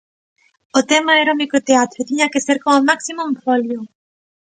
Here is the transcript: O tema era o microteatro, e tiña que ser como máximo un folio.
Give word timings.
O 0.79 0.81
tema 0.91 1.13
era 1.23 1.33
o 1.35 1.39
microteatro, 1.41 1.97
e 2.01 2.07
tiña 2.09 2.31
que 2.33 2.43
ser 2.45 2.57
como 2.65 2.85
máximo 2.91 3.21
un 3.29 3.35
folio. 3.45 3.79